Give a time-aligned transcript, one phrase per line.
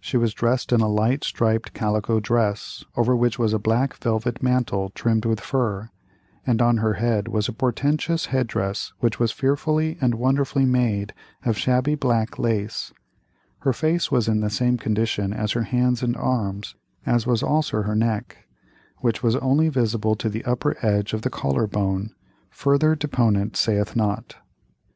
[0.00, 4.42] She was dressed in a light striped calico dress, over which was a black velvet
[4.42, 5.90] mantle trimmed with fur,
[6.44, 11.14] and on her head was a portentous head dress which was fearfully and wonderfully made
[11.46, 12.92] of shabby black lace;
[13.58, 16.74] her face was in the same condition as her hands and arms,
[17.06, 18.48] as was also her neck,
[19.02, 24.34] which was only visible to the upper edge of the collar bone—further deponent saith not.